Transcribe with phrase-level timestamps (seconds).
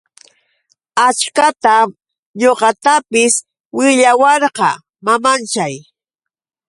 [1.05, 1.87] Achkatam
[2.39, 3.35] ñuqatapis
[3.75, 4.69] willawarqa
[5.05, 5.75] mamachay.